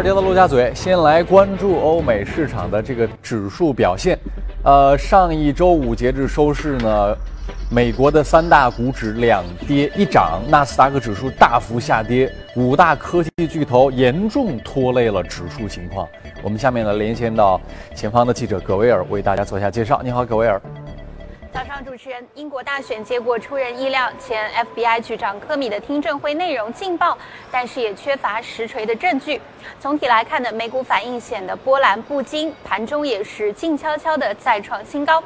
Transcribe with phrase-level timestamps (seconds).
[0.00, 4.18] 尔街的陆家嘴，先来关注欧美市场的这个指数表现。
[4.64, 7.14] 呃，上一周五截至收市呢，
[7.70, 16.08] 美国的三大股指两跌一涨，纳斯达克指数大幅下跌，五大科技巨头严重拖累了指数情况。
[16.42, 17.60] 我们下面呢连线到
[17.94, 20.00] 前方的记者葛维尔，为大家做一下介绍。
[20.02, 20.58] 你好，葛维尔。
[21.52, 27.18] 早上，主持人，英国大选结果出人意料，前 FBI 局长科米的听证会内容劲爆，
[27.50, 29.40] 但是也缺乏实锤的证据。
[29.80, 35.20] 总体来看呢，美股反应显得波澜不惊，盘中也是静悄悄的再创新高。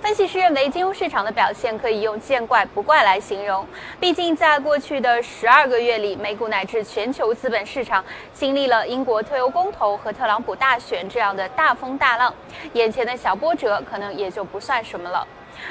[0.00, 3.64] 分析师认为，金融市场的表现可以用见怪不怪来形容。
[4.00, 12.34] 毕竟，在过去的十二个月里，美股乃至全球资本市场经历了英国退欧公投和特朗普大选这样的大风大浪，
[12.72, 15.24] 眼前的小波折可能也就不算什么了。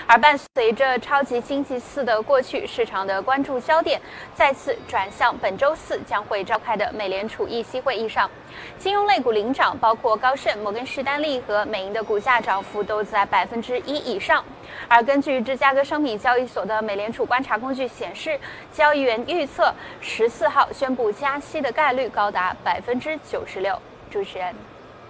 [0.08, 4.02] 而伴随着超级星期四的过去，市场的关注焦点
[4.34, 8.30] 再次转向本周四将会召开的美联储议息会议上。
[8.78, 14.44] 金融类股领涨，包括高盛、摩根士丹利和美银的股价涨幅都在百分之一以上。
[14.88, 18.40] 而根据芝加哥商品交易所的美联储观察工具显示，
[18.72, 23.80] 交易员预测十四号宣布加息的概率高达百分之九十六。
[24.10, 24.54] 主持人。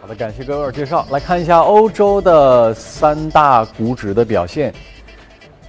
[0.02, 1.06] 好的，感谢各位介绍。
[1.12, 4.74] 来看一下欧洲的三大股指的表现。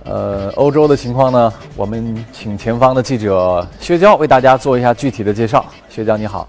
[0.04, 5.66] 呃，欧洲的情况呢，我们请前方的记者薛娇为大家做一下具体的介绍。
[5.88, 6.48] 薛娇，你好。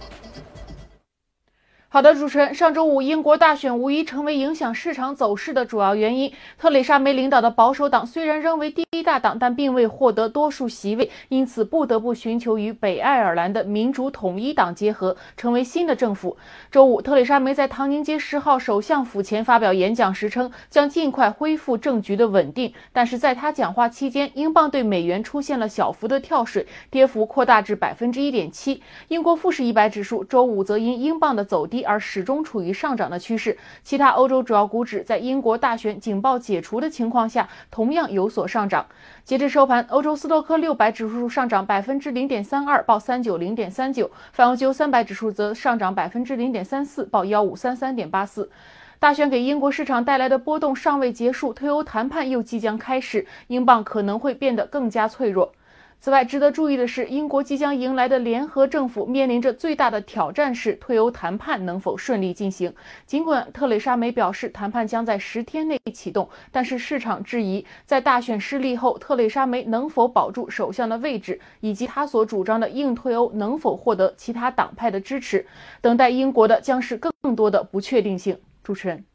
[1.93, 6.31] 好的，主持人，上周五英国大选无疑成为影响市场走势的主要原因。
[6.57, 16.37] 特蕾莎梅领导的保守党虽然仍为第一大党，但并未获得多数席位，因此不得不寻求与北爱尔兰的民主统一党结合，成为新的政府。
[16.71, 22.73] 周五，特蕾莎梅在唐宁街十号首相府前发表演讲时称，将尽快恢复政局的稳定。
[22.93, 28.81] 但是在他讲话期间，英镑对美元出现了小幅的跳水，跌幅扩大至百分之一点七。
[29.09, 31.80] 英国富时一百指数周五则因英镑的走低。
[31.83, 38.85] 而始终处于上涨的趋势，其他欧洲主要股指在英国大选警报解除的情况下，同样有所上涨。
[39.23, 48.49] 截至收盘，欧洲斯托克六百指数上涨百分之零点三二，报三九零点三九；泛欧三百指数则上涨百分之零点三四，报幺五三三点八四。
[48.99, 55.53] 大选给英国市场带来的波动尚未结束，退欧谈判又即将开始，英镑可能会变得更加脆弱。
[56.03, 62.73] 此外，值得注意的是，英国即将迎来的联合政府面临着最大的挑战是退欧谈判能否顺利进行。
[63.05, 75.45] 尽管特蕾莎梅表示谈判将在十天内启动，但是市场质疑，在大选失利后，特蕾莎梅能否保住首相的位置，以及她所主张的硬退欧能否获得其他党派的支持。
[75.81, 78.35] 等待英国的将是更多的不确定性。
[78.63, 79.10] 主持人。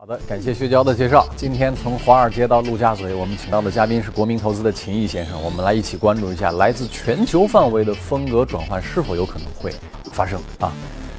[0.00, 1.28] 好的，感谢薛娇的介绍。
[1.36, 5.38] 今天从华尔街到陆家嘴，我们请到的嘉宾是国民投资的秦毅先生。
[5.42, 9.70] 我们来一起关注一下来自全球范围的风格转换是否有可能会
[10.10, 10.72] 发生啊？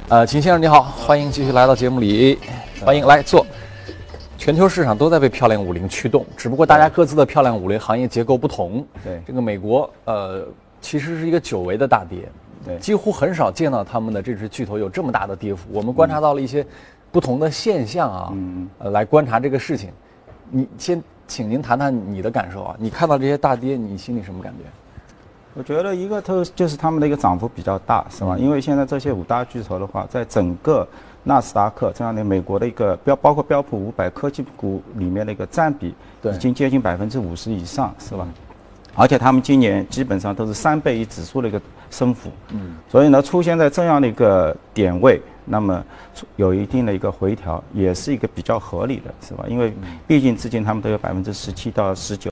[0.08, 2.40] 呃，秦先生你好，欢迎继续来到节目里，
[2.84, 3.46] 欢迎来坐。
[4.36, 8.84] 全球市场都在被漂亮五零驱动，只不过大家各自的漂亮五零行业结构不同。
[9.04, 10.44] 对，这个美国呃，
[10.80, 12.28] 其实是一个久违的大跌，
[12.64, 15.68] 对，几乎很少见到他们的这只巨头有这么大的跌幅。
[15.72, 16.66] 我们观察到了一些。
[17.12, 18.32] 不同的现象啊，
[18.78, 19.90] 呃，来观察这个事情。
[20.50, 22.74] 你先，请您谈谈你的感受啊。
[22.78, 24.64] 你看到这些大跌，你心里什么感觉？
[25.54, 28.38] 我觉得一个特就是他们的一个涨幅比较大，是吧？
[28.38, 30.88] 因为现在这些五大巨头的话，在整个
[31.22, 35.94] 纳斯达克这样的美国的一个标，包括标普五百科技股里面的一个占比，
[36.24, 38.26] 已经接近百分之五十以上，是吧？
[38.94, 45.20] 而且他们今年基本上都是三倍于指数的一个升幅，嗯，所以呢，出现在这样的一个点位。
[45.44, 45.84] 那么
[46.36, 49.44] 有一定的一个回调，也是一个比较合理的，是吧？
[49.48, 49.72] 因为
[50.06, 52.30] 毕竟至今他们都有百分之十七到十九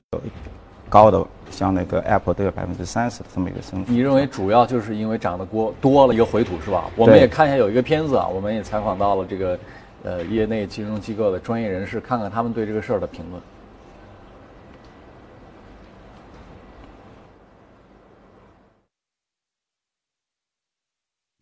[0.89, 3.91] 高的，像那个 Apple 都有百分之三十的这么一个升幅。
[3.91, 6.85] 你认为主要就是因为涨得过多了一个回吐是吧？
[6.95, 9.59] 我们也看一下有一个片子啊，我们也采访到了这个
[10.03, 13.41] 呃业内金融机构的专业人士，看看他们对这个事儿的评论。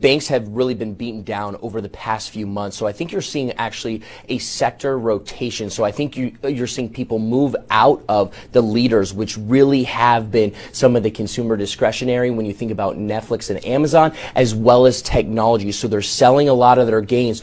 [0.00, 2.76] banks have really been beaten down over the past few months.
[2.76, 5.70] So I think you're seeing actually a sector rotation.
[5.70, 10.32] So I think you, you're seeing people move out of the leaders, which really have
[10.32, 14.84] been some of the consumer discretionary when you think about Netflix and Amazon, as well
[14.84, 15.70] as technology.
[15.70, 17.42] So they're selling a lot of their gains.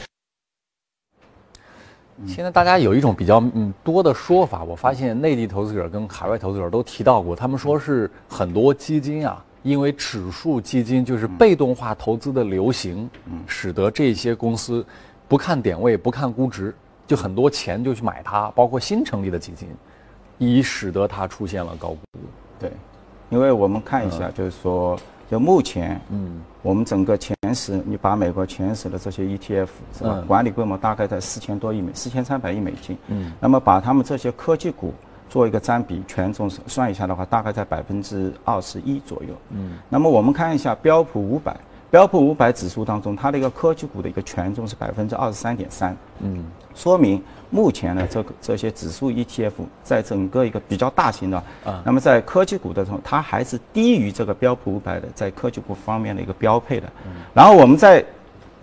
[2.28, 13.09] 现在大家有一种比较嗯多的说法，我发现内地投资者跟海外投资者都提到过，他们说是很多基金啊 因为指数基金就是被动化投资的流行，
[13.45, 14.85] 使得这些公司
[15.27, 16.73] 不看点位、不看估值，
[17.05, 19.67] 就很多钱就去买它，包括新成立的基金，
[20.37, 21.99] 以使得它出现了高估。
[22.57, 22.71] 对，
[23.29, 24.97] 因为我们看一下，就是说，
[25.29, 29.67] 就目前，嗯，我们整个前十，你把美国前十的这些 ETF
[29.97, 32.97] 是吧，管理规模大概在四千多亿美，四千三百亿美金。
[33.09, 34.93] 嗯，那么把他们这些科技股
[35.37, 39.35] 做一个占比权重算一下的话，大概在百分之二十一左右。
[39.51, 41.55] 嗯，那么我们看一下标普五百。
[41.91, 46.43] 标普五百指数当中，它的一个科技股的一个权重是百分之二十三点三，嗯，
[46.73, 49.51] 说明目前呢，这个这些指数 ETF
[49.83, 56.91] 在整个一个比较大型的啊，那么在科技股的中，它还是低于这个标普五百的在科技股方面的一个标配的。
[57.31, 58.03] 然后我们再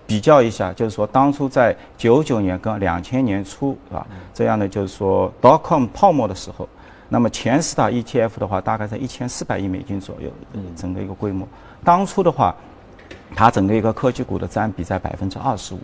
[0.07, 6.69] 比较一下，就是说当初在九九年跟两千年初啊，这样的就是说 dotcom 泡沫的时候，
[7.09, 10.31] 那么前十大 ETF 的话，大概在一千四百亿美金左右，
[10.77, 11.47] 整个一个规模。
[11.85, 12.55] 当初的话。
[13.37, 15.79] 它整个一个科技股的占比在百分之二十五，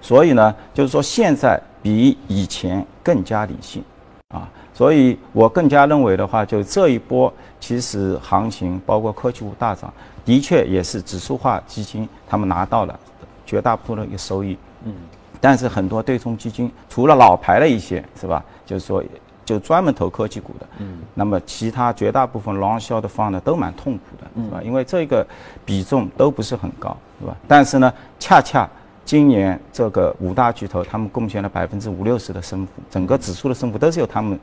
[0.00, 3.82] 所以呢，就是说现在比以前更加理性，
[4.28, 9.92] 啊，所以我更加认为的话，就这一波其实行情包括科技股大涨，
[10.24, 12.98] 的确也是指数化基金他们拿到了
[13.46, 14.92] 绝大部分的一个收益，嗯，
[15.40, 19.02] 但是很多对冲基金除了老牌的一些是吧，就是说。
[19.46, 24.60] 就专门投科技股的，嗯，那么其他绝大部分 long short 的方呢都蛮痛苦的，是吧？
[24.60, 25.24] 因为这个
[25.64, 27.36] 比重都不是很高，是吧？
[27.46, 28.68] 但是呢，恰恰
[29.04, 34.36] 今年这个五大巨头他们贡献了百分之五六十的升幅，整个指数的升幅都是由他们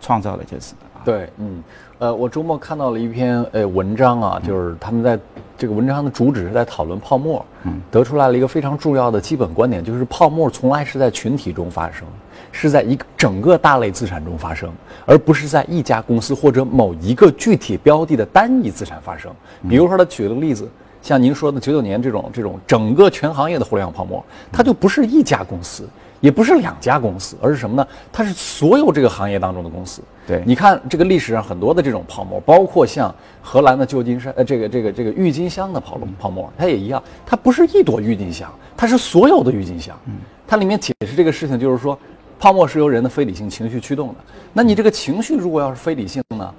[0.00, 0.72] 创造的，就是。
[1.04, 1.62] 对，嗯，
[2.00, 5.18] 呃，我周末看到了一篇呃文章啊，就是他们在
[5.58, 12.06] 这个文章的主旨是在讨论泡沫，嗯，得出来了一个非常重要的基本观点，就是泡沫从来是在群体中发生。
[12.52, 14.72] 是在一个整个大类资产中发生，
[15.04, 19.30] 而不是在一家公司或者某一个具体标的的单一资产发生。
[19.68, 20.66] 比如说，他举了个例子，
[21.02, 25.86] 像您说的九九年这种这种整个全行业的互联网泡沫，它就不是一家公司，
[26.20, 27.86] 也不是两家公司，而是什么呢？
[28.10, 30.00] 它是所有这个行业当中的公司。
[30.30, 39.98] 对，你看这个历史上很多的这种泡沫，包括像荷兰的旧金山呃这个这个这个郁金香的泡泡沫，它也一样，它不是一朵郁金香，它是所有的郁金香。
[40.06, 40.14] 嗯，
[40.46, 41.98] 它里面解释这个事情就是说。
[42.42, 44.14] 泡沫是由人的非理性情绪驱动的，
[44.54, 46.54] 那你这个情绪如果要是非理性呢，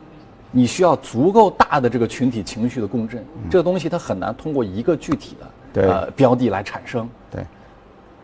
[0.51, 5.35] 你需要足够大的这个群体情绪的共振，这个东西它很难通过一个具体
[5.73, 7.09] 的呃标的来产生。
[7.31, 7.43] 对，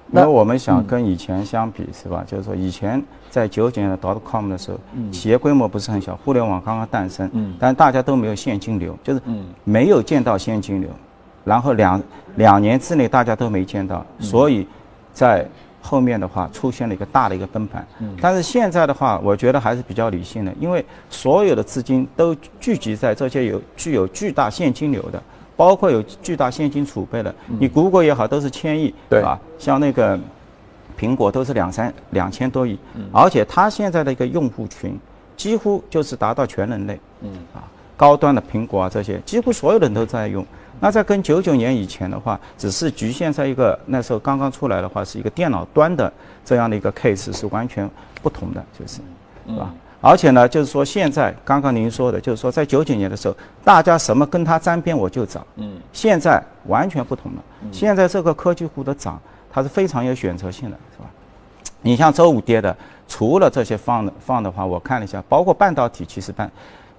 [0.05, 2.23] 那我们想跟以前相比是吧？
[2.27, 4.79] 就是说以前在九九年的 dot com 的时候，
[5.11, 7.29] 企业规模不是很小，互联网刚刚诞生，
[7.59, 9.21] 但大家都没有现金流，就是
[9.63, 10.89] 没有见到现金流，
[11.43, 12.01] 然后两
[12.35, 14.67] 两年之内大家都没见到，所以
[15.13, 15.47] 在。
[15.79, 17.87] 后面的话出现了一个大的一个崩盘，
[18.19, 25.23] 但是现在的话，我觉得还是比较理性的，因为所有的资金都聚集在这些有具有巨大现金流的，
[25.55, 29.21] 包括有巨大现金储备的，你谷歌也好，都是千亿，对。
[29.21, 29.39] 吧？
[29.57, 30.19] 像那个
[30.97, 32.77] 苹果都是两三两千多亿，
[33.11, 34.97] 而且它现在的一个用户群
[35.35, 37.63] 几乎就是达到全人类，嗯啊，
[37.95, 40.45] 高端的苹果啊这些，几乎所有人都在用。
[40.79, 46.11] 那在跟九九年以前的话，只是局限在一个那时候刚刚出来的话，是一个电脑端的
[46.45, 47.89] 这样的一个 case 是完全
[48.21, 49.01] 不同的，就是，
[49.47, 49.73] 是吧？
[49.99, 57.43] 而且呢，就是说现在刚刚您说的，就是说在九九年的时候，大家什么跟它沾边我就涨，嗯，现在完全不同了。
[57.71, 59.19] 现在这个科技股的涨，
[59.57, 61.09] 它是非常有选择性的，是吧？
[61.81, 66.47] 你像周五跌的，除了这些放的放的话，我看了一下，包括半导体，其实半。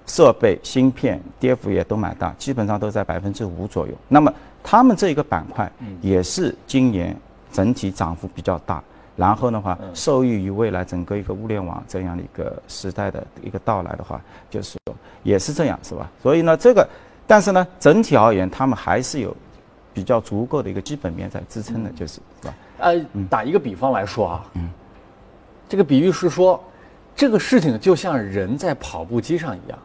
[0.05, 3.93] 设备、芯片跌幅也都蛮大，基本上都在百分之五左右。
[4.09, 7.15] 那么他们这一个板块也是今年
[7.53, 8.83] 整体涨幅比较大。
[9.15, 16.09] 然后的话，受益于未来整个一个物联网这样的一个时代的一个到来的话，就是说也是这样，是吧？
[16.21, 16.85] 所以呢，这个，
[17.25, 19.33] 但是呢，整体而言，他们还是有
[19.99, 22.53] 比较足够的一个基本面在支撑的，就是是吧？
[22.77, 22.95] 呃，
[23.29, 24.69] 打一个比方来说啊，嗯，
[25.67, 26.63] 这个比喻是说，
[27.13, 29.77] 这个事情就像人在跑步机上一样。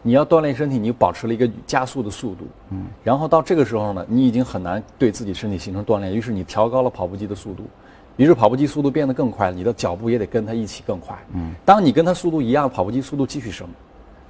[0.00, 7.64] 你要锻炼身体，你保持了一个加速的速度，嗯，然后到这个时候呢，你已经很难对自己身体形成锻炼，于是你调高了跑步机的速度，
[8.16, 13.68] 于是跑步机速度变得更快，你的脚步也得跟它一起更快，嗯，当你跟它速度一样，跑步机速度继续升，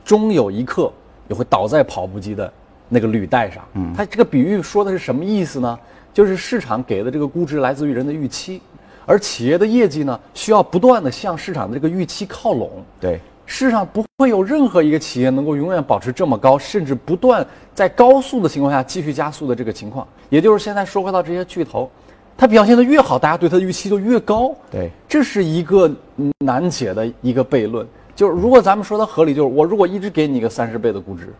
[0.04, 0.92] 终有一刻
[1.28, 2.52] 你会倒在跑步机的
[2.90, 5.78] 那个履带上，嗯，它这个比喻说的是什么意思呢？
[6.12, 8.60] 就是市场给的这个估值来自于人的预期，
[9.06, 12.68] 而企业的业绩呢，需要不断的向市场的这个预期靠拢，
[13.00, 13.18] 对。
[13.46, 17.44] 世上不会有任何一个企业能够永远保持这么高，甚至不断
[17.74, 20.06] 在高速的情况下继续加速的这个情况。
[20.28, 21.90] 也就是现在说回到这些巨头，
[22.36, 24.54] 它表现的越好，大家对它的预期就越高。
[24.70, 25.90] 对，这是一个
[26.38, 27.84] 难解的一个悖论。
[28.14, 31.34] 就是如果咱们说它合理，就是我如果一直给你一个三十倍的估值，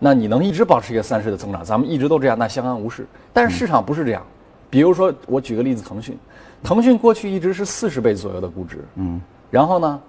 [0.00, 3.06] 那你能一直保持一个三十的增长，咱们一直都这样，那相安无事。
[3.32, 4.22] 但是市场不是这样。
[4.68, 6.18] 比如说，我举个例子，腾讯，
[6.62, 10.00] 腾讯过去一直是四十倍左右的估值，嗯，然后呢？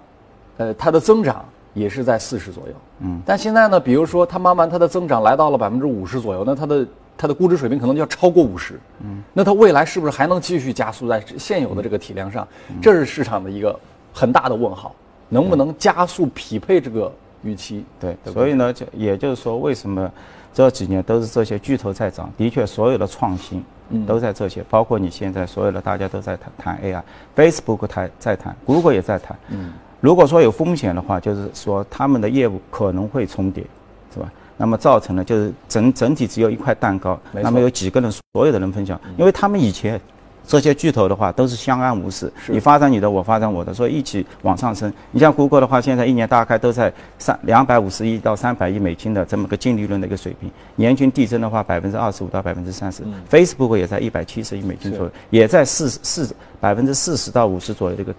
[0.58, 8.78] 呃，它的增长也是在四十左右，嗯，但现在呢，比如说它慢慢它的增长来到了百分之五十左右，那它的它的估值水平可能就要超过五十。
[9.00, 12.46] 嗯，那它未来是不是还能继续加速在现有的这个体量上？
[12.82, 13.74] 这是市场的一个
[14.12, 14.94] 很大的问号，
[15.30, 17.10] 能不能加速匹配这个
[17.42, 17.84] 预期？
[18.00, 20.10] 对，所以呢，就也就是说，为什么
[20.52, 22.30] 这几年都是这些巨头在涨？
[22.36, 23.62] 的确，所有的创新
[24.06, 29.36] 都在这些，包括你现在所有的大家都在谈谈 AI，Facebook 谈在谈，Google 也在谈。
[29.48, 33.64] 嗯，如果说有风险的话，就是说他们的业务可能会重叠，
[34.12, 34.30] 是吧？
[34.56, 40.00] 那么造成了就是整整体只有一块蛋糕，那么有几个人所有的人分享，因为他们以前
[40.46, 44.92] 这些巨头的话都是相安无事，你发展你的，我发展我的，所以一起往上升。
[45.10, 53.02] 你像谷歌的话，现在一年大概都在三两百五十亿到三百亿美金的这么个净利润的一个水平，年均递增的话百分之二十五到百分之三十。
[53.30, 58.14] Facebook 也在一百七十亿美金左右，也在四四百分之四十到五十左右的一个。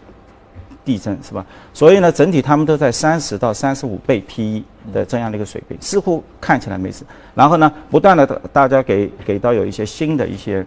[0.86, 1.46] 递增是吧？
[1.74, 4.62] 所以呢，整体他们都在三十到三十五倍 PE
[4.92, 7.06] 的这样的一个水平，似乎看起来没事。
[7.34, 10.66] 然后呢，不断的大家给给到有一些新的一些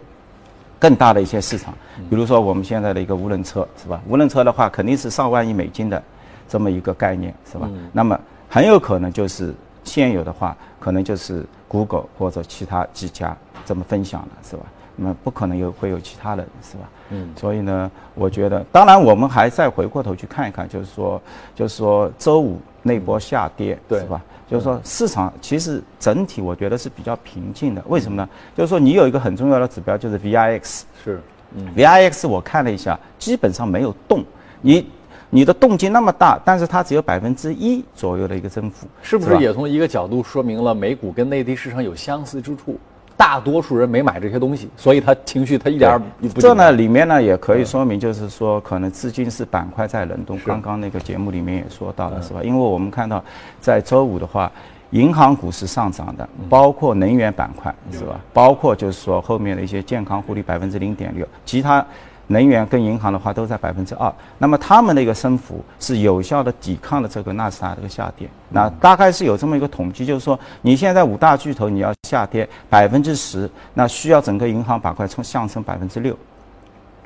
[0.79, 1.73] 更大的一些市场，
[2.09, 4.01] 比如说我们现在的一个无人车是吧？
[4.07, 6.01] 无人车的话肯定是上万亿美金的
[6.47, 7.69] 这么一个概念是吧？
[7.91, 8.19] 那么
[8.49, 9.53] 很有可能就是
[9.83, 14.63] 现有的话，可能就是 Google 或者其他几家这么分享了是吧？
[14.97, 16.89] 那么不可能有会有其他人是吧？
[17.11, 21.21] 嗯，所以呢，我觉得，当然我们还再回过头去看一看，就是说，
[21.55, 24.21] 就是说周五那波下跌，对，是吧？
[24.49, 27.83] 就是说市场其实整体我觉得是比较平静的。
[27.87, 28.27] 为什么呢？
[28.55, 31.21] 就是说你有一个很重要的指标就是 VIX，是，
[31.55, 34.23] 嗯，VIX 我看了一下，基本上没有动。
[34.61, 34.89] 你
[35.29, 42.79] 你的动静那么大，但是它只有百分之一左右的一个增幅，是不是也从一个角度说明了美股跟内地市场有相似之处？
[43.17, 46.39] 大多数人没买这些东西，所以他情绪他一点儿不。
[46.39, 50.39] 这呢里面呢也可以说明，就是说可能资金是板块在轮动。
[50.45, 52.41] 刚刚那个节目里面也说到了，是吧？
[52.43, 53.21] 因为我们看到，
[53.59, 54.51] 在周五的话，
[54.91, 58.19] 银行股是上涨的，包括能源板块，是吧？
[58.31, 61.83] 包括就是说后面的一些健康护理百分之零点六，其他。
[62.27, 68.29] 能源跟银行的话都在百分之二，那么他们的一个升幅是有效的抵抗了这个纳斯达克的下跌。
[68.49, 76.13] 那大概是有这么一个统计，就是说你现在五大巨头你要下跌百分之十，那需要整个银行板块从上升百分之六，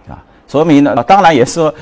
[0.07, 1.73] 啊，说明呢，当然也是说。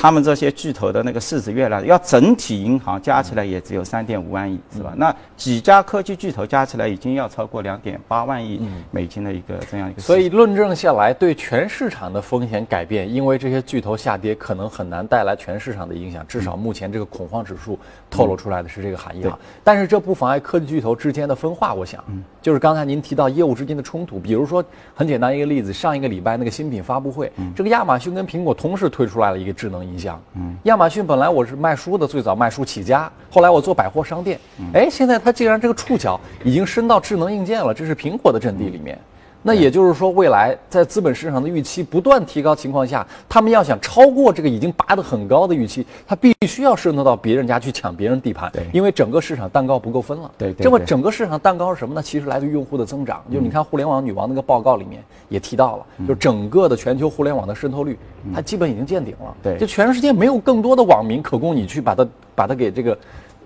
[0.00, 4.94] 他们这些巨头的那个市值越来，要整体银行加起来也只有三点五万亿，是吧？
[4.96, 8.60] 那几家科技巨头加起来已经要超过两点八万亿
[8.92, 10.00] 美金的一个这样一个。
[10.00, 16.24] 所以论证下来，对全市场的风险改变，因为这些巨头下跌，可能很难带来全市场的影响。
[16.28, 17.76] 至少目前这个恐慌指数
[18.08, 19.36] 透露出来的是这个含义啊。
[19.64, 21.74] 但是这不妨碍科技巨头之间的分化。
[21.74, 22.04] 我想，
[22.40, 24.64] 就是刚才您提到业务之间的冲突，比如说
[24.94, 29.87] 很简单一个例子，上一个礼拜那个新品发布会，这个亚马逊跟苹果同时推出来了一个智能。
[29.88, 34.38] 音箱，嗯，亚马逊本来我是卖书的，最早卖书起家，后来我做百货商店，
[34.72, 38.98] 哎，现在它竟然这个触角已经伸到智能硬件了，这是苹果的阵地里面。
[39.48, 48.50] 那也就是说，未来在资本市场的预期不断提高情况下，他们要想超过这个已经拔得很高的预期，他必须要渗透到别人家去抢别人地盘。
[48.52, 50.30] 对，因为整个市场蛋糕不够分了。
[50.36, 52.02] 对，这么整个市场蛋糕是什么呢？
[52.02, 53.24] 其实来自于用户的增长。
[53.32, 57.98] 就你看互联网女王那个报告里面也提到了，就整个的全球互联网的渗透率，
[58.34, 59.34] 它基本已经见顶了。
[59.42, 62.98] 对，就全世界没有更多的网民可供你去把它把它给这个。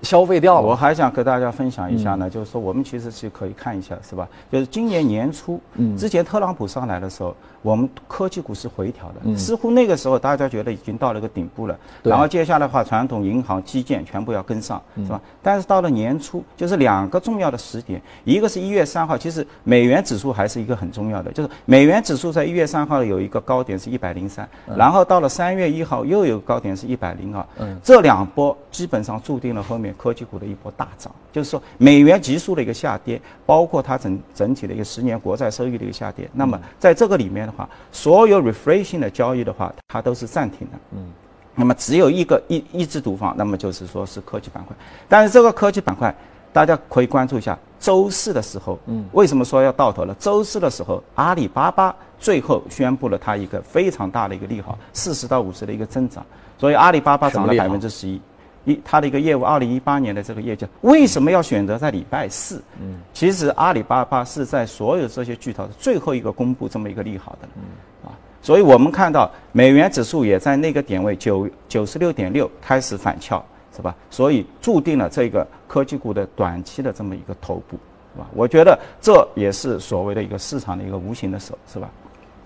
[0.03, 0.67] 消费掉了。
[0.67, 4.29] 我还想跟大家分享一下呢，就是说我们其实是可以看一下，是吧？
[4.51, 5.61] 就是今年年初，
[5.97, 7.35] 之前特朗普上来的时候。
[7.63, 15.21] 我们科技股是回调的，似乎那个时候大家觉得已经到了一个顶部了，然后接下来的话，传统银行、基建全部要跟上，是吧？
[15.41, 27.47] 但是到了年初，就是两个重要的时点，一个是一月三号，其实美元指数还是一个很重要的，就是美元指数在一月三号有一个高点是一百零三，然后到了三月一号又有个高点是一百零二，
[27.81, 37.52] 这两波基本上注定了后面科技股的一波大涨，就是说美元急速的一个下跌，包括它整整体的一个十年国债收益的一个下跌，那么在这个里面。
[37.53, 40.79] 话，所有 refreshing 的交易的话，它都是暂停的。
[40.93, 41.07] 嗯，
[41.55, 44.77] 那么只有一个一一枝独放，那么就是说是科技板块。
[45.09, 46.15] 但是这个科技板块，
[46.53, 47.59] 大家可以关注一下。
[47.79, 50.15] 周四的时候，嗯，为什么说要到头了？
[50.15, 56.25] 周四的时候，阿里巴巴最后宣布了它一个非常大的一个利好，四十到五十的一个增长，
[56.59, 58.21] 所以阿里巴巴涨了百分之十一。
[58.65, 62.63] 一，它的一个业务，二零一八年的这个业绩，为什么要选择在礼拜四？
[62.81, 67.63] 嗯，其实阿里巴巴是在所有这些巨头的最后一个公布这么一个利好的，嗯，
[68.05, 73.95] 啊，所以我们看到美元指数也在那个点位九九十六点六开始反翘，是吧？
[74.11, 77.77] 所以注定了这个科技股的短期的这么一个头部，
[78.15, 78.27] 是吧？
[78.35, 81.91] 我觉得这也是所谓的一个市场的一个无形的手，是吧？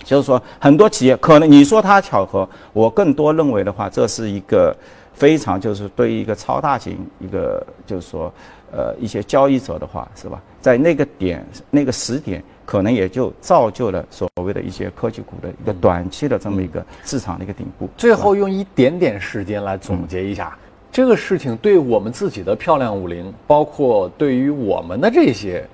[0.04, 4.76] 就是说，很多企业可能你说它巧合，我更多认为的话，这是一个
[5.12, 8.32] 非常就是对于一个超大型一个就是说，
[8.70, 10.40] 呃，一些交易者的话，是吧？
[10.60, 17.88] 在那个点那个时点，可能也就造就了所谓的一些科技股的一个短期的这么一个市场的一个顶部。
[17.96, 20.56] 最后用一点点时间来总结一下，
[20.92, 25.66] 这个事情对我们自己的漂亮五零，包括对于我们的这些。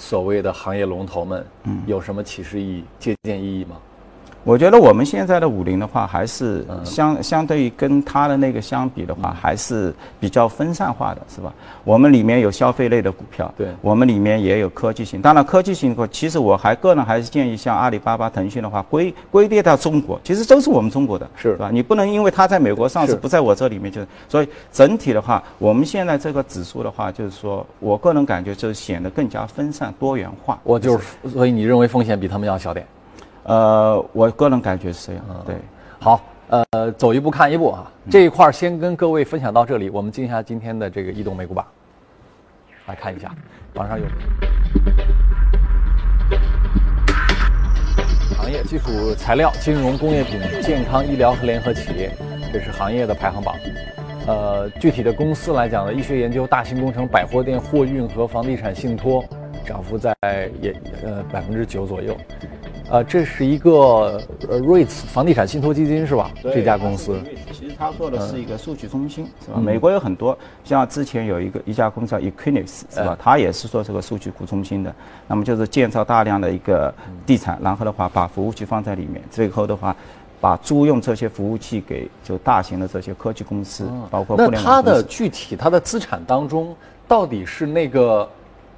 [0.00, 3.76] 所谓的行业龙头们，嗯，有什么启示意义、借鉴意义吗？
[4.42, 11.52] 我觉得我们现在的五菱的话，还是相相对于跟它的那个相比的话，还是比较分散化的，是吧？
[11.84, 15.20] 我们里面有消费类的股票，对，我们里面也有科技型。
[15.20, 21.70] 当然，科技型的话，其实我还个人还是建议像阿里巴巴、腾讯的话，归归列到中国，其实都是我们中国的，是吧？
[21.70, 24.00] 你不能因为它在美国上市，不在我这里面就。
[24.28, 30.58] 所以整体的话，我们现在这个指数的话，就是说我个人感觉就显得更加分散多元化。
[30.64, 32.86] 我就是，所以你认为风险比他们要小点？
[33.50, 35.24] 呃，我个人感觉是这样。
[35.44, 35.56] 对，
[35.98, 37.90] 好，呃，走一步看一步啊。
[38.08, 41.66] 这一块儿先跟各位分享到这里，我们进一下今天的这个移动美股榜，
[42.86, 43.34] 来看一下，
[43.74, 44.06] 榜上有
[48.36, 52.16] 行业基础材料、金融、工业品、健康、医疗和联合企业，
[52.52, 53.56] 这是行业的排行榜。
[54.28, 59.24] 呃，具体的公司来讲呢，医学研究、大型工程、百货店、货运和房地产信托，
[59.66, 60.14] 涨幅在
[60.62, 62.16] 也呃百分之九左右。
[62.90, 66.28] 呃，这是一个呃瑞慈房地产信托基金是吧？
[66.42, 67.20] 这家公司
[67.52, 69.60] 其实它做的是一个数据中心，是吧？
[69.60, 73.16] 美国有很多，像之前有一个一家公司叫 Equinix，是吧？
[73.18, 74.92] 它也是做这个数据库中心的。
[75.28, 76.92] 那么就是建造大量的一个
[77.24, 79.94] 地产，然后的话把服务器放在里面，最后的话
[80.40, 86.74] 把租用这些服务器给就大型的这些科技公司，包括那它的具体它的资产当中
[87.06, 88.28] 到底是那个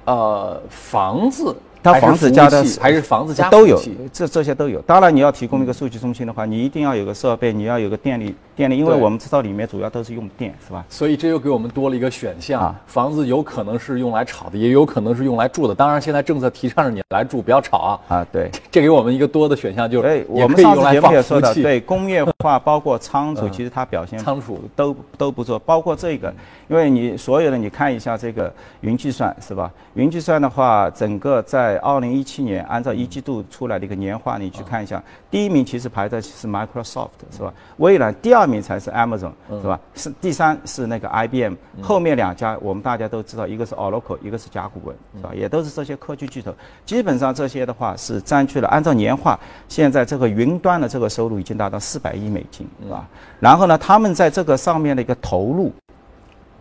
[0.05, 1.55] 呃房子？
[1.83, 3.79] 它房子加的还是房子加都有，
[4.13, 4.79] 这这些都有。
[4.83, 8.33] 当然，你要提供一个数据中心的话，你一定要有个设备，你要有个电力。
[8.55, 10.85] 电力，因为我们知道里面主要都是用电，是吧？
[10.89, 12.75] 所以这又给我们多了一个选项。
[12.85, 15.73] 房子有可能是用来炒的，也有可能是用来住的。
[15.73, 17.99] 当然，现在政策提倡着你来住，不要炒啊。
[18.07, 25.57] 啊，对，这给我们一个多的选项，就是哎，我们上次节目也说的，对， 工业化包括仓储，其实它表现仓储都都不错。
[25.59, 26.33] 包括这个，
[26.67, 29.71] 因为你所有的你看一下这个云计算，是吧？
[29.95, 37.53] 云计算的话，整个在二零一七年按照一季度出来的一个年化，你去看一下，第一名其实排在是 Microsoft，是吧？
[37.77, 38.53] 微软第二。
[38.53, 39.79] 名才是 Amazon 是吧？
[39.95, 45.31] 是第三是那个 IBM，后面两家我们大家都知道，一个是 Oracle，一个是甲骨文，是吧？
[45.33, 46.53] 也都是这些科技巨头。
[46.85, 53.07] 基本上这些的话是占据了，按照年化，现在这个云端的这个收入已经达到四百亿美金，是吧？
[53.39, 55.71] 然后呢，他们在这个上面的一个投入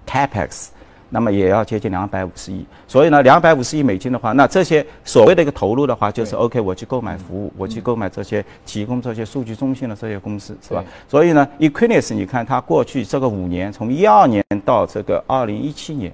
[0.06, 0.68] ，Capex。
[1.14, 10.82] 那么也要接近两百五十亿，所以呢，两百五十亿美金的话，那这些所谓的一个投入的话，就是 OK，我去购买服务，我去购买这些提供这些数据中心的这些公司，是吧？
[11.06, 16.10] 所以呢，Equinix，你看它过去这个五年，从一二年到这个二零一七年，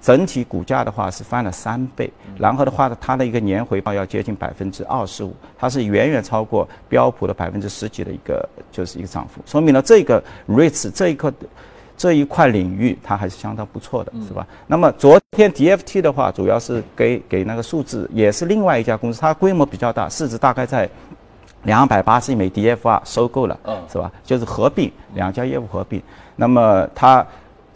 [0.00, 11.30] 整体股价的话是翻了三倍，然后的话呢，它的一个年回报要接近百分之二十五，它是远远超过标普的百分之十几的一个就是一个涨幅，说明了这个 REITs 这一颗。
[11.98, 14.46] 这一块领域它还是相当不错的，是吧？
[14.66, 20.88] 那么昨天 DFT 的话，主要是给给那个数字，也是另外一家公司，它规模比较大，市值大概在
[21.64, 23.58] 两百八十亿美 DFR 收购了，
[23.92, 24.10] 是吧？
[24.24, 26.00] 就是合并两家业务合并，
[26.36, 27.26] 那么它。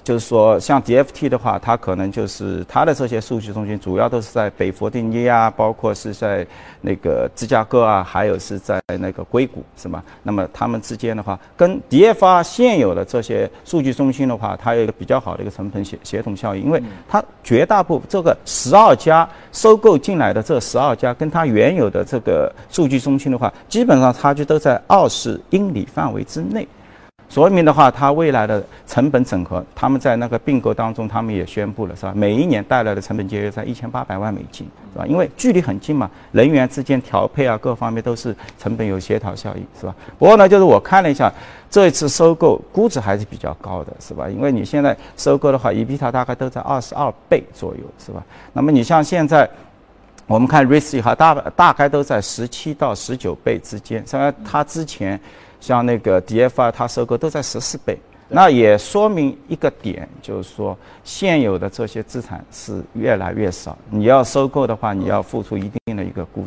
[0.04, 6.44] 就是说，像 DFT 的话，它可能就是它的这些数据中心，主要都是在北佛定尼啊，包括是在
[6.80, 10.02] 那个芝加哥啊，还有是在那个硅谷，是吗？
[10.24, 26.66] 那么他们之间的话，跟 DFR 现有的这些数据中心的话，它有一个比较好的一个成本协协同效应，因为它绝大部分这个十二家收购进来的这十二家，跟它原有的这个数据中心的话，基本上差距都在二十英里范围之内。
[27.32, 32.12] 说明的话，它未来的成本整合，他们在那个并购当中，他们也宣布了，是吧？
[32.14, 35.06] 每一年带来的成本节约在一千八百万美金，是吧？
[35.06, 39.94] 因为距离很近嘛，人员之间调配啊，各方面都是成本有协调效应，是吧？
[40.18, 41.32] 不过呢，就是我看了一下，
[41.70, 44.28] 这一次收购估值还是比较高的，是吧？
[44.28, 48.22] 因为你现在收购的话，EBITDA 大概都在二十二倍左右，是吧？
[48.52, 49.48] 那么你像现在，
[50.26, 55.18] 我们看 r i s 哈大大概都在十七到十九倍之间，虽然它之前。
[55.62, 57.96] 像那个 DFR，它收购都在十四倍，
[58.29, 63.79] 那也说明一个点，就是说现有的这些资产是越来越少。
[63.88, 66.44] 你要收购的话，你要付出一定的一个估，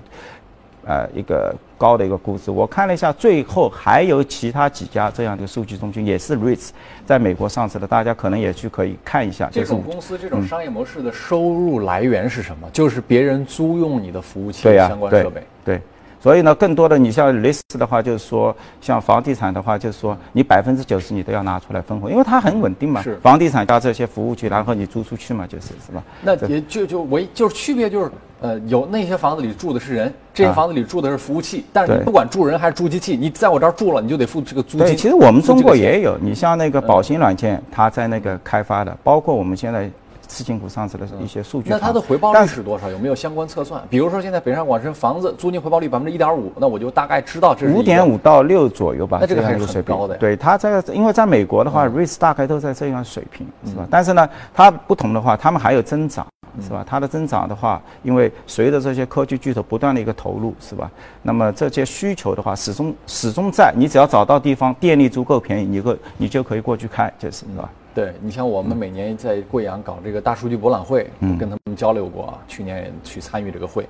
[0.86, 2.52] 呃，一个高的一个估值。
[2.52, 6.72] 我看了一下，最后还有其他几家这样的数据中心也是 REITs，
[7.06, 9.50] 在美国上市的，大家可能也去可以看一下。
[9.50, 12.70] 这种公司这种商业模式的收入来源是什么？
[12.74, 15.42] 就是别人租用你的服务器相关设备。
[15.64, 15.80] 对。
[16.26, 23.00] 所以呢，更多的你像类似的话，就是说像房地产的话，就是说你百分之九十你都要拿出来分红，因为它很稳定嘛。
[23.04, 26.04] 是房地产加这些服务区，然后你租出去嘛，就是是吧？
[26.24, 28.12] 那也就就唯就是区别就是，
[28.42, 34.98] 呃，有那些房子里住的是人，这些啊房子里住的是服务器，但是你不管住人还是住机器，你在我这儿住了，你就得付这个租对，金。
[34.98, 39.88] 其实我们中国也有，你像那个宝兴软件，它在那个开发的，包括我们现在
[40.36, 41.80] 次新股上市的一些数据那。
[41.80, 42.90] 它的回报率是多少？
[42.90, 43.82] 有没有相关测算？
[43.90, 53.88] 比如说现在北上广深房子租金回报率百分之一点五，那我就大概知道这是五点五到六左右吧，那这个还是很高的对它这个，因为在美国的话，REITs 大概都在这样水平，是吧？
[53.90, 56.84] 但是呢，它不同的话，他们还有增长，嗯是吧？
[56.86, 60.92] 它的增长的话，因为随着这些科技巨头不断的一个投入，是吧？
[61.22, 67.70] 那么这些需求的话，始终始终在，你只要找到地方，电力足够便宜，你个你就可以过去开，就是是吧？
[67.96, 73.88] 对你像我们每年在贵阳搞这个大数据博览会，嗯我跟他们交流过啊，去年也去参与这个会，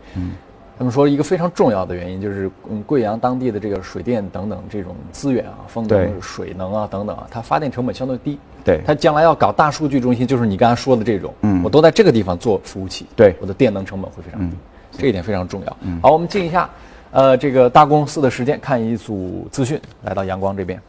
[0.78, 8.38] 他们说一个非常重要的原因就是，嗯，贵阳当地的这个水电等等这种资源啊，风能、水能啊等等啊，它发电成本相对低。
[8.63, 14.60] 对它将来要搞大数据中心，就是你刚才说的这种，嗯我都在这个地方做服务器，对我的电能成本会非常低，嗯
[14.98, 15.78] 这一点非常重要。
[16.02, 16.70] 好，我们进一下，
[17.12, 20.82] 呃，这个大公司的时间，看一组资讯，来到阳光这边。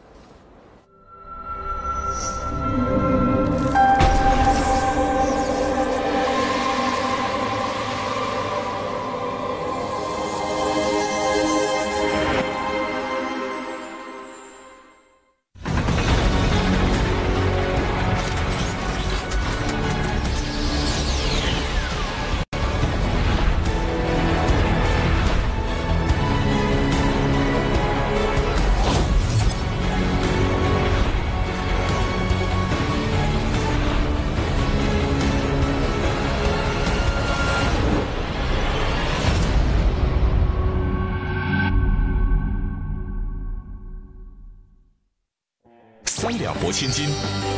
[46.47, 47.09] 两拨千金，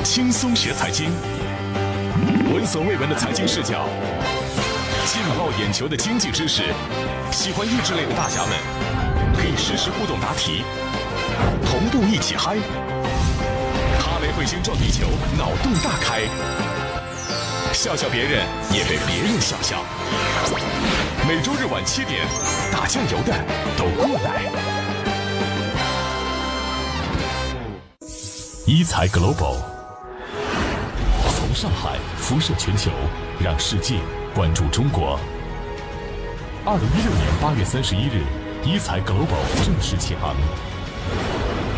[0.03, 1.11] 轻松学财经，
[2.51, 3.87] 闻所未闻的财经视角，
[5.05, 6.63] 劲爆眼球的经济知识，
[7.31, 8.57] 喜欢益智类的大侠们
[9.37, 10.63] 可以实时互动答题，
[11.67, 12.57] 同步一起嗨。
[14.01, 16.23] 哈雷彗星撞地球，脑洞大开，
[17.75, 19.85] 笑笑别人也被别人笑笑。
[21.29, 22.27] 每周日晚七点，
[22.73, 23.35] 打酱油的
[23.77, 24.78] 都过来。
[28.79, 29.57] 一财 Global
[31.35, 32.93] 从上海辐射全球，
[33.41, 33.97] 让世界
[34.33, 35.19] 关注中国。
[36.65, 38.23] 二零一六年八月三十一日，
[38.65, 40.37] 一财 Global 正式起航，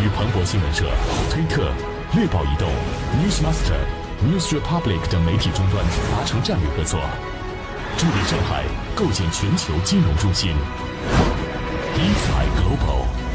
[0.05, 0.85] 与彭博新闻社、
[1.31, 1.73] 推特、
[2.13, 2.69] 猎豹移动、
[3.17, 3.81] Newsmaster、
[4.23, 5.83] News Republic 等媒体终端
[6.13, 7.01] 达成战略合作，
[7.97, 10.51] 助力上海构建全球金融中心。
[11.97, 13.30] 一财 Global。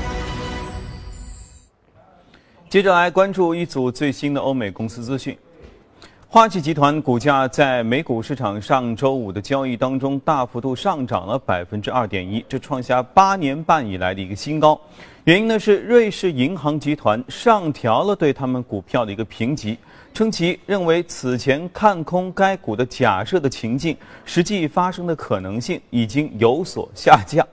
[2.75, 5.37] 接着来关注一组最新的欧美公司资讯。
[6.27, 14.77] 花旗集团股价在美股市场上周五的交易当中大幅度上涨了百分之二点一，这创下八年半以来的一个新高。
[15.23, 19.77] 原因呢是瑞士银行集团上调了对他们股票的一个评级，
[20.13, 27.47] 称其认为此前看空该股的假设的情境，实际发生的可能性已经有所下降。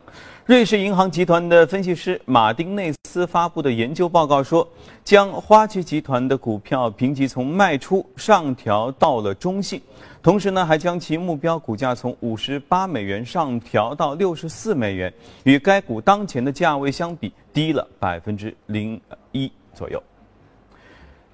[0.45, 4.69] 瑞士银行集团的分析师马丁内斯发布的研究报告说，
[5.05, 9.81] 将花旗集团的股票评级从卖出上调到了中性，
[10.21, 19.01] 同时呢，还将其目标股价从五十八美元上调到六十四美元，与该股当前的价位相比低了百分之零
[19.31, 20.03] 一左右。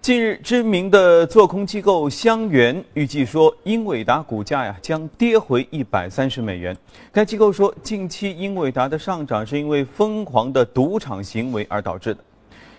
[0.00, 6.74] 近日，知名的做空机构香橼预计说，英伟达股价呀将跌回一百三十美元。
[7.12, 12.20] 该机构说，近期英伟达的上涨是因为疯狂的赌场行为而导致的。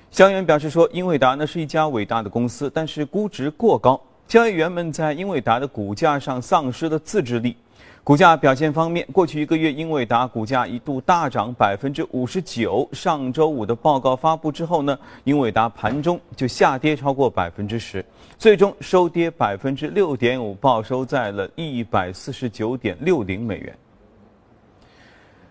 [0.10, 7.56] 香橼表示说，英伟达呢是一家伟大的公司，但是估值过高，交易员们在英伟达的股价上丧失了自制力。
[8.04, 12.88] 股价表现方面，过去一个月，英伟达股价一度大涨百分之五十九。
[12.92, 18.04] 上周五的报告发布之后呢，英伟达盘中就下跌超过百分之十，
[18.38, 23.78] 最终收跌百分之六点五，报收在了一百四十九点六零美元。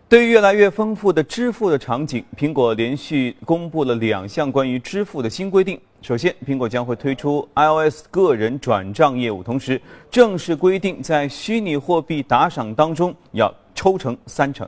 [0.09, 5.79] 对于越来越丰富的支付的场景，苹果连续公布了两项关于支付的新规定。
[6.01, 9.79] 首先，苹果将会推出 iOS 个人转账业务，同时
[10.11, 14.66] 正式规定在虚拟货币打赏当中要抽成三成。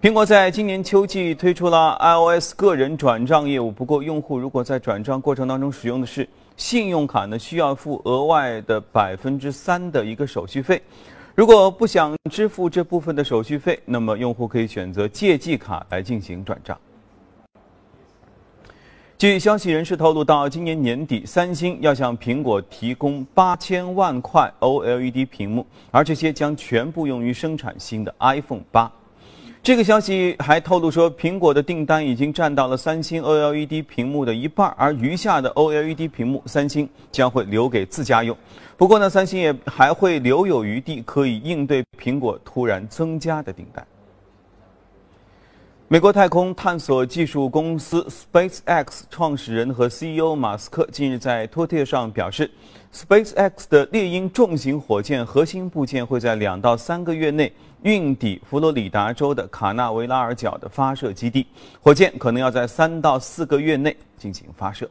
[0.00, 10.80] 苹果在今年秋季推出了 iOS 个人转账业务，不过用户如果在转账过程当中使用的是信用卡呢，需要付额外的百分之三的一个手续费。
[11.36, 16.78] 如果不想支付这部分的手续费，那么用户可以选择借记卡来进行转账。
[19.18, 28.90] 据消息人士透露，到今年年底，三星要向苹果提供八千万块 OLED 屏幕，而这些将全部用于生产新的 iPhone 八。
[29.64, 38.36] 这个消息还透露说，苹果的订单已经占到了三星 OLED 屏幕的一半，而余下的 OLED 屏幕，三星将会留给自家用。
[38.76, 43.82] 不过呢，三星也还会留有余地，可以应对苹果突然增加的订单。
[45.88, 52.50] 美国太空探索技术公司 SpaceX 创始人和 CEO 马斯克近日在推特上表示
[52.92, 57.52] ，SpaceX 的猎鹰重型火箭核心部件会在两到三个月内
[57.84, 61.46] 运抵佛罗里达州的卡纳维拉尔角的发射基地，
[61.82, 64.88] 火箭可能要在三到四个月内进行发射。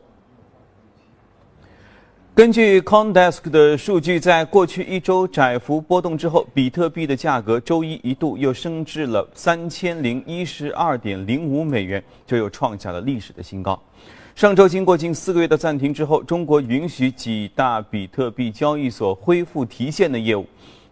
[2.36, 13.80] 根据 c o n d e s k 的数据，在过去一周窄幅波动之后，比特币的价格周一一度又升至了三千零一十二点零五美元，这又创下了历史的新高。
[14.36, 20.46] 上周经过近四个月的暂停之后，中国允许几大比特币交易所恢复提现的业务。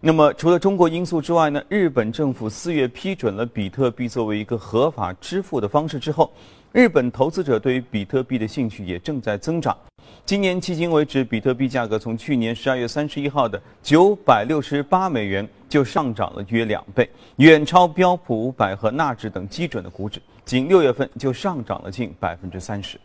[0.04, 1.62] 那么，除了中国因素之外呢？
[1.68, 6.28] 日本政府四月批准了比特币作为一个合法支付的方式之后。
[6.72, 9.76] 日本投资者对于比特币的兴趣也正在增长。
[10.24, 20.20] 今年迄今为止，比特币价格从去年十二月三十一号的九百六十八美元就上涨了约两倍，远超标普五百和纳指等基准的股指。
[20.44, 22.98] 仅六月份就上涨了近百分之三十。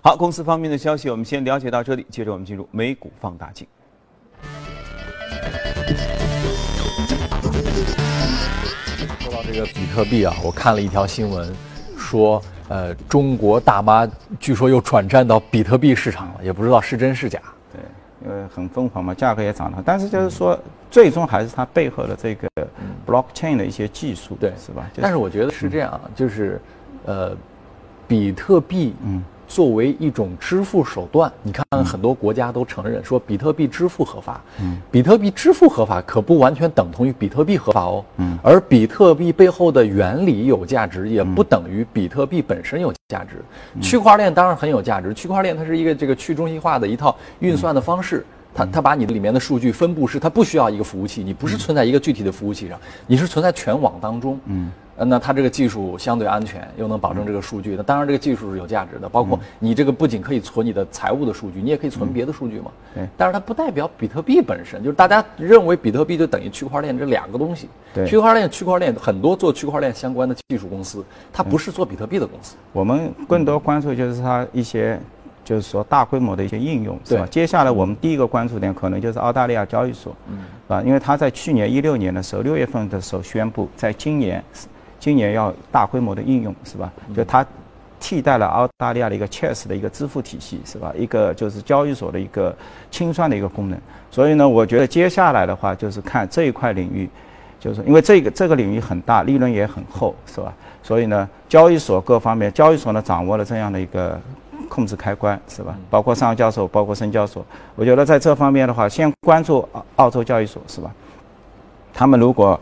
[0.00, 3.66] 好，公司方面的消息我们先了解到这里，接着我们进入美股放大镜。
[9.20, 11.52] 说到这个比特币啊，我看了一条新闻，
[11.96, 12.42] 说。
[12.68, 14.04] 呃，中国大妈
[14.40, 17.40] 据说又转战到比特币市场了，也不知道是真是假。
[17.72, 17.80] 对，
[18.28, 19.80] 因为很疯狂嘛，价格也涨了。
[19.86, 20.58] 但是就是说，
[20.90, 22.48] 最终还是它背后的这个
[23.06, 24.84] blockchain 的一些技术，对，是吧？
[25.00, 26.60] 但是我觉得是这样，就是，
[27.04, 27.36] 呃，
[28.08, 29.22] 比特币，嗯。
[29.46, 34.40] 作为一种支付手段，你看很多国家都承认说比特币支付合法。
[34.60, 38.04] 嗯，比特币支付合法可不完全等同于比特币合法哦。
[38.16, 43.42] 嗯，而比特币背后的原理有价值，也不等于比特币本身有价值。
[43.80, 54.38] 区块链当然很有价值，区块链它是一个这个去中心化的一套运算的方式，它它把你的里面的数据分布式，它不需要一个服务器，你不是存在一个具体的服务器上，你是存在全网当中。
[54.46, 54.70] 嗯。
[54.96, 57.74] 呃，那它这个技术相对安全，又能保证这个数据。
[57.76, 59.06] 那当然，这个技术是有价值的。
[59.06, 62.70] 包括你这个不仅可以存你的财务的数据，你也可以存别的数据嘛。
[62.94, 63.06] 对。
[63.16, 67.68] 但是它不代表比特币本身，就是大家认为比特币就等于区块链这两个东西。
[67.92, 68.06] 对。
[68.06, 72.56] 区块链，区块链很多做区块链相关的技术公司，它不是做比特币的公司。
[72.72, 74.98] 我们更多关注就是它一些，
[75.44, 77.26] 就是说大规模的一些应用，是吧？
[77.26, 84.42] 接下来我们第一个关注点可能就是澳大利亚交易所，嗯，啊，因为它在去年一六年的时候，六月份的时候宣布，在今年。
[85.06, 86.92] 今年要大规模的应用是吧？
[87.14, 87.46] 就它
[88.00, 90.92] 替代了澳大利亚的一个 Chess 的一个支付体系是吧？
[90.98, 92.52] 一个就是交易所的一个
[92.90, 93.78] 清算的一个功能。
[94.10, 97.08] 所以呢，我觉得接下来的话就是看这一块领域，
[97.60, 100.52] 就是因为这个这个领域很大，利润也很厚是吧？
[100.82, 104.20] 所以呢，交易所各方面，交易所呢掌握了这样的一个
[104.68, 105.78] 控制开关是吧？
[105.88, 110.90] 包括上交所，包括深交所，我觉得在这方面的话，先关注澳澳洲交易所是吧？
[111.94, 112.60] 他们如果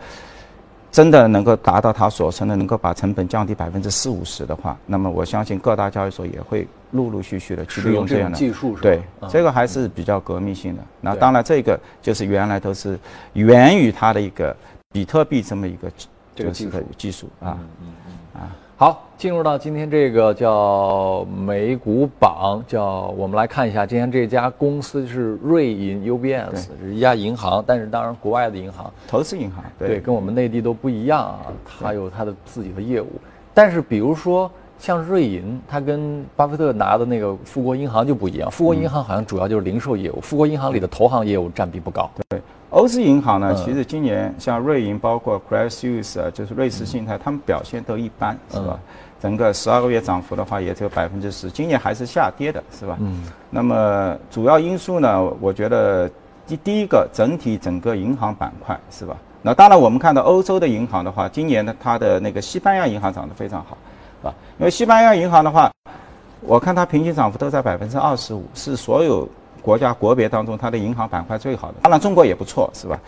[0.95, 8.77] 真的能够达到他所称的能够把成本降低百分之四五十的话，那么我相信各大交易所也会陆陆续续的去利用这样的技术。
[8.81, 10.83] 对，这个还是比较革命性的。
[11.01, 12.97] 那当然，这个就是原来都是
[13.33, 14.57] 源于它的一个
[14.93, 15.91] 比特币这么一个
[16.37, 17.59] 这个技术技术啊。
[18.85, 31.41] 好，进入到今天这个叫美股榜，叫我们来看一下，今天这家公司是瑞银 UBS，是一家银行，但是当然国外的银行，投资银行，对，跟我们内地都不一样啊，
[31.81, 33.09] 它有它的自己的业务。
[33.55, 42.11] 但是比如说像瑞银，它跟巴菲特拿的那个富国银行就不一样，富国银行好像主要就是零售业务，富国银行里的投行业务占比不高。
[42.29, 42.39] 对。
[42.75, 48.81] 欧资银行呢，其实今年像瑞银，包括 Credit Suisse，就是瑞士信贷，他们表现都一般，是吧？
[49.21, 52.97] 整个十二个月涨幅的话，也只有百分之十，今年还是下跌的，是吧？
[53.01, 53.23] 嗯。
[53.49, 56.11] 那么主要因素呢，我觉得
[56.49, 59.17] 第第一个，整体整个银行板块，是吧？
[59.41, 63.79] 那当然，我们看到欧洲的银行的话，今年呢，它的那个西班牙银行涨得非常好，
[64.21, 64.35] 是吧？
[64.59, 65.71] 因为西班牙银行的话，
[66.41, 69.29] 我看它平均涨幅都在百分之二十五，是所有。
[69.65, 73.01] 国家国别当中，它的银行板块最好的，当然中国也不错，是吧？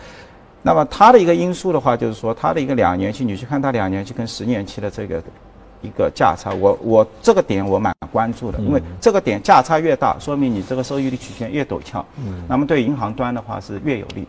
[0.63, 5.21] 那么它的一个因素的话，就是说它的一个两年期，你去看它两年期跟十年期的这个
[5.83, 14.27] 一个价差，我我这个点我蛮关注的，因为这个点价差越大，说明你这个收益率曲线越陡峭，嗯，那么对银行端的话是越有利。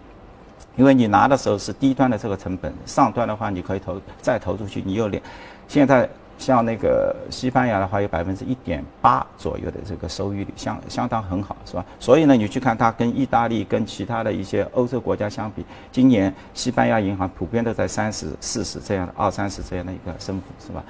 [0.76, 5.20] 因为你拿的时候是低端的这个成本，上端的话你可以投再投出去，你有两，
[5.66, 11.84] 现在像那个西班牙的话有百分之一点八左右的这个收益率，相相当很好，是吧？
[11.98, 20.82] 所以呢，你去看它跟意大利跟其他的一些欧洲国家相比，今年西班牙银行普遍都在三十四十这样的二三十这样的一个升幅，是吧？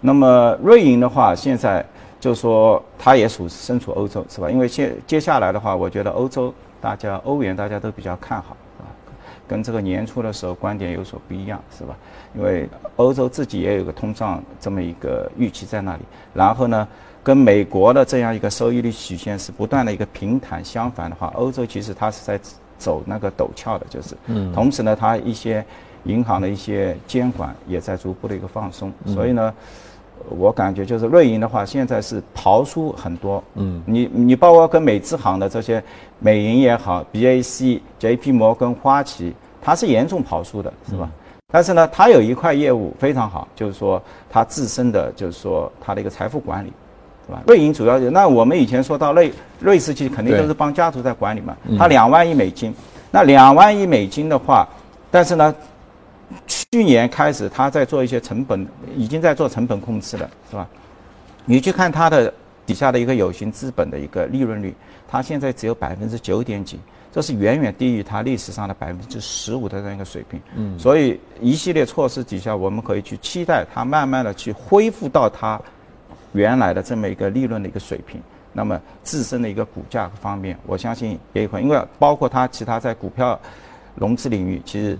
[0.00, 1.84] 那么瑞银的话，现在
[2.18, 4.50] 就说它也属身处欧洲，是吧？
[4.50, 8.56] 因为接接下来的话，我觉得欧洲大家欧元大家都比较看好，
[9.46, 11.96] 跟这个年初的时候观点有所不一样，是吧？
[12.34, 16.02] 因为欧洲自己也有个通胀这么一个预期在那里，
[16.32, 16.88] 然后呢，
[17.22, 22.40] 跟美国的这样一个收益率曲线是不断的一个平坦相反的话，欧洲其实它是在
[22.78, 25.64] 走那个陡峭的，就是，嗯，同时呢，它一些
[26.04, 29.54] 银行的一些监管也在逐步的一个放松，所以呢。
[30.28, 33.42] 我感觉就是瑞银的话，现在是刨出很多。
[33.54, 35.82] 嗯，你你包括跟美资行的这些
[36.18, 41.10] 美银也好，BAC、JP 摩根、花旗，它是严重刨出的，是吧？
[41.52, 46.72] 但是呢，它有一块业务非常好，就是说它自身的就是说它的一个财富管理，
[47.26, 47.42] 是吧？
[47.46, 52.74] 瑞银主要就那我们以前说到瑞瑞士其实肯定都是帮家族在管理嘛，它两万亿美金，
[53.10, 54.68] 那两万亿美金的话，
[55.10, 55.54] 但是呢。
[56.74, 60.68] 去年开始，他在做一些成本，已经在做成本控制了，是吧？
[61.44, 62.34] 你去看它的
[62.66, 64.74] 底下的一个有形资本的一个利润率，
[65.06, 66.80] 它现在只有百分之九点几，
[67.12, 70.40] 这是远远低于它历史上的百分之十五的这样一个水平。
[70.56, 75.60] 嗯，所以一系列措施底下，我们可以去期待它慢慢的去恢复到它
[76.32, 78.20] 原来的这么一个利润的一个水平。
[78.52, 83.38] 那么自身的一个股价方面，我相信也会，因为包括它其他在股票
[83.94, 84.98] 融资领域，其实。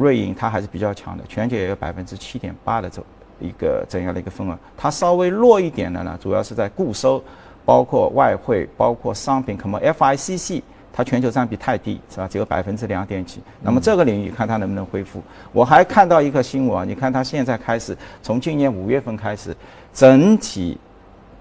[0.00, 3.02] 瑞银它还是比较强的，全球也有百分之七点八的这
[3.38, 4.58] 一个这样的一个份额。
[4.74, 7.22] 它稍微弱一点的呢，主要是在固收，
[7.66, 12.26] 包括外汇，包括商品，可能 FICC 它全球占比太低，是吧？
[12.26, 13.42] 只有百分之两点几。
[13.60, 15.22] 那么这个领域看它能不能恢复。
[15.52, 19.54] 我还看到一个新闻，你看它现在开始，从今年五月份开始，
[19.92, 20.78] 整体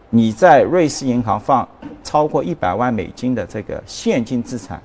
[0.09, 1.65] 你在瑞士银行放
[2.03, 4.81] 超过一百万美金的这个现金资产，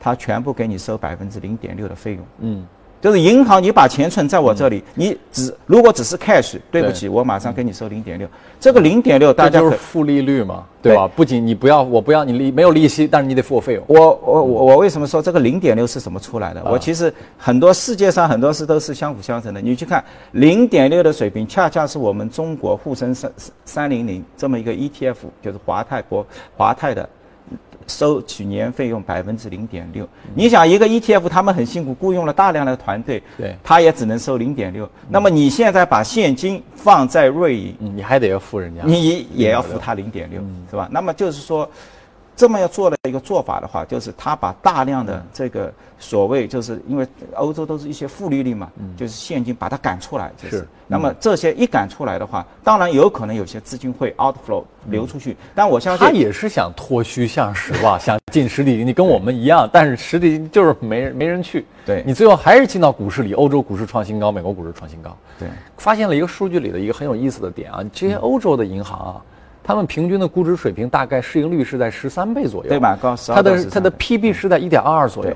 [0.00, 2.26] 它全部给你收百分之零点六的费用。
[2.40, 2.66] 嗯。
[3.02, 8.28] 就是银行，你把钱存在我这里，你只如果只是 cash，对不起，我马上给你收零点六。
[8.60, 11.08] 这个零点六，大家就是负利率嘛，对吧？
[11.08, 13.82] 不仅你不要，我不要你利，没有利息，但是你得付我费用。
[13.88, 16.62] 我我我我为什么说这个零点六是怎么出来的？
[16.70, 19.60] 我其实很多世界上很多事都是相辅相成的。
[19.60, 23.32] 你去看零点六的水平，恰恰是我们中国沪深三
[23.64, 26.24] 三零零这么一个 ETF，就是华泰国
[26.56, 27.08] 华泰的。
[27.86, 34.88] 收取年费用百分之零点六，你想一个 ETF，他们很辛苦，雇佣了大量的团队，对，他也只能收零点六。
[35.08, 40.40] 那么你现在把现金放在瑞银，你还得要付人家，你也要付他零点六，
[40.70, 40.88] 是吧？
[40.90, 41.68] 那么就是说。
[42.34, 50.66] 这么要做的一个做法的话，就是他把大量的这个所谓，就是因为欧洲都是一些负利率嘛，就是现金把它赶出来，就是。
[50.88, 61.64] 那么这些一赶出来的话，当然有可能有些资金会 outflow 流出去，但我相信他也是想脱虚向实吧， 想进实体经济，跟我们一样，但是实体就是没人没人去。
[61.86, 65.16] 对你最后还是进到股市里，欧洲股市创新高，美国股市创新高。
[65.38, 69.22] 对，发现了一个数据里的一个很有意思的点啊，这些欧洲的银行啊。
[69.64, 72.98] 他们平均的估值水平大概市盈率是在十三倍左右，对吧？
[73.00, 75.32] 高它的它的 PB 是在一点二二左右，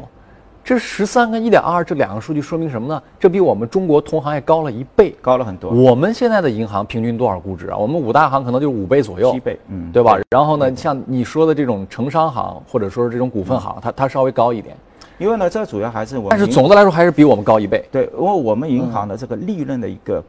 [0.64, 3.00] 这十三跟一点二这两个数据说明什么呢？
[3.20, 5.70] 这比我们中国同行业高了一倍，高了很多。
[5.70, 7.76] 我们现在的银行平均多少估值啊？
[7.76, 10.18] 我们五大行可能就是五倍左右，七倍，嗯，对吧？
[10.30, 14.76] 然后呢，像你说的这种城商行或者说是这种股份行，它它稍微高一点，
[15.18, 17.84] 因为呢，这主要还是我，但是总的来说还是比我们高一倍。
[17.92, 20.20] 对，因为我们银行的这个利润的一个。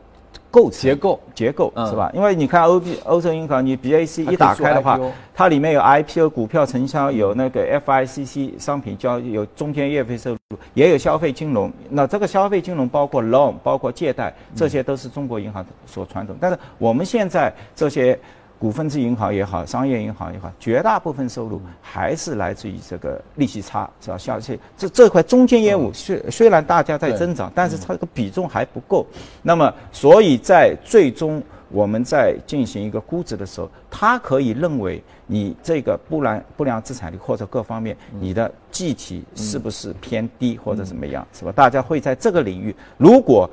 [0.58, 2.10] 构结构结构是吧？
[2.16, 5.00] 因为你看欧 B 欧洲银行，你 BAC 一打开的话，
[5.32, 11.72] 它里面有 IPO 股票承销，有那个 FICC 商品交易，有中间业费收入，也有消费金融。
[11.90, 16.36] 那这个消费金融包括 loan，包括借贷，这些都是中国银行所传统。
[16.40, 18.20] 但是我们现在这些。
[18.60, 24.18] 股份制银行也好，商业银行也好，绝大部分收入还是来自于这个利息差，是吧？
[24.18, 29.06] 消息这这块中间业务虽虽然大家在增长，但是它这个比重还不够。
[29.42, 41.52] 那么，所以在最终我们在进行一个估值的时候，它可以认为你这个不良不良资产率或者各方面你的计提是不是偏低或者怎么样，是吧？
[41.52, 43.50] 大家会在这个领域，如果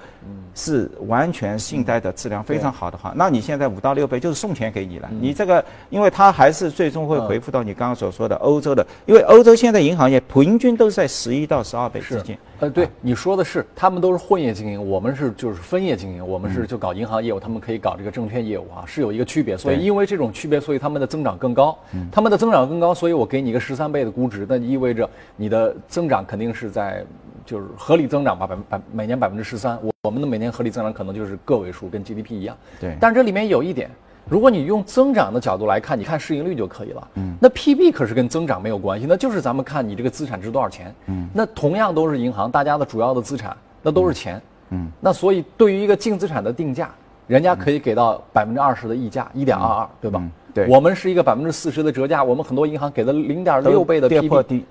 [0.55, 5.09] 是完全信贷的质量非常好的话，那你现在五到六倍就是送钱给你了。
[5.21, 12.39] 你这个，因为它还是最终会回复到你刚刚所说的欧洲的，因为欧洲现在银行业平均都是在十一到十二倍之间。
[12.61, 19.57] 呃，对，你说的是，他们都是混业经营，我们是就是分业经营，我们是就搞银行业务，他们可以搞这个证券业务啊，是有一个区别。
[19.57, 21.77] 所以因为这种区别，所以他们的增长更高。
[22.13, 27.05] 他们的增长更高，所以我给你一个十三倍的估值，那意味着你的增长肯定是在
[27.45, 32.57] 就是合理增长吧，百百每年百分之十三，我我们的每年合理增长可能就是个位数，跟 GDP 一样。
[32.81, 33.91] 对但这里面有一点，
[34.29, 37.09] 如果你用增长的角度来看，你看市盈率就可以了。
[37.15, 40.95] 嗯，那 PB 可是跟增长没有关系，那就是咱们看你这个资产值多少钱。
[41.07, 44.41] 嗯，那同样都是银行，大家的主要的资产那都是钱。
[44.71, 46.91] 嗯，那所以对于一个净资产的定价，
[47.27, 50.19] 人家可以给到百分之二十的溢价，一点二二，对吧？
[50.23, 54.65] 嗯对我们是一个百分之四十的折价，我们很多银行给的零点六倍的跌 PB，破低，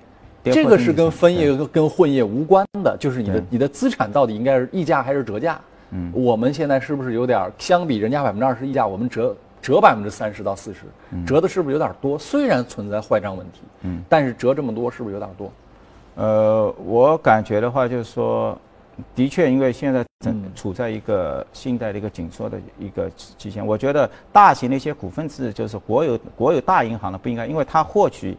[0.52, 5.60] 这个是跟分业跟跟混业无关的，就是你的你的资产到底应该是溢价还是折价？
[5.90, 10.80] 嗯，我们现在是不是有点儿相比人家百分之二十溢价，我们折折百分之三十到四十，
[11.24, 12.18] 折的是不是有点多？
[12.18, 15.50] 虽然存在坏账问题，嗯，但是折这么多是不是有点多？
[16.16, 18.58] 呃，我感觉的话，就是说，
[19.14, 28.36] 的确，因为现在正嗯处在一个信贷的一个紧缩的一个期期间，我觉得大型的一些股份制，就是国有国有大银行呢不应该，因为它获取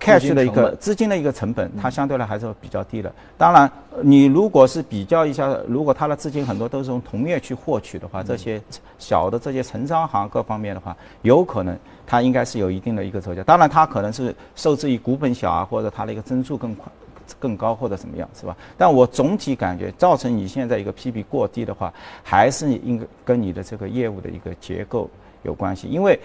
[0.00, 3.12] cash 的一个资金的一个成本，它相对来还是比较低的。
[3.36, 3.70] 当然，
[4.02, 8.60] 你如果是比较一下，如果它的资金很多都是从同业去获取的话，这些
[8.98, 13.42] 小的这些城商行各方面的话，有可能它应该是有一定的一个折价。
[13.42, 16.90] 当然，它可能是受制于股本小啊，或者它的一个增速更快。
[17.38, 18.56] 更高或者怎么样是吧？
[18.76, 21.94] 但我总体感觉，造成你现在一个 PB 过低的话，
[22.24, 25.08] 还是应该跟你的这个业务的一个结构
[25.44, 26.18] 有关系，因为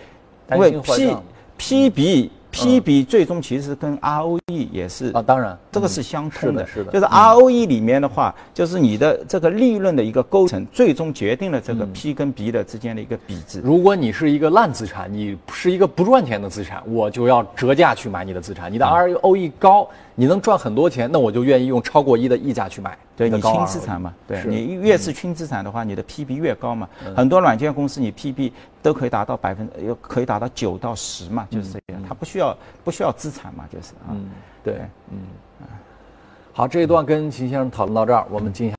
[0.51, 1.23] 因为 P 账
[1.59, 4.39] PB PB 最终其实跟 ROE
[4.71, 13.59] 也是啊，当然这个是相通的，是的是的就是 ROE 里面的话，就是你的这个利润的一个构成，最终决定了这个 P 跟 B 的之间的一个比值。
[13.61, 18.71] 如果你是一个烂资产，你是一个不赚钱的资产，我就要折价去买你的资产。
[18.71, 22.97] 你的 ROE 高，你能赚很多钱，那我就愿意用超过一的溢价去买。
[23.17, 26.87] 对你轻资产嘛，对你越是轻资产的话，你的 PB 越高嘛。
[27.15, 28.51] 很多软件公司你 PB
[28.81, 32.01] 都可以达到百分，又可以达到九到十嘛，就是这样。
[32.07, 34.11] 它不需要不需要资产嘛，就是啊。
[34.11, 34.25] 嗯，
[34.63, 34.79] 对，
[35.11, 35.17] 嗯，
[36.53, 38.73] 好，这一段跟秦先生讨论到这儿，我们进行。